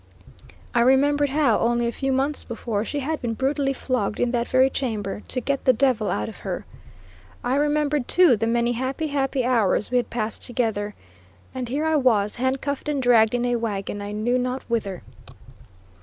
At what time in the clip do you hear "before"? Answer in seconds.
2.43-2.83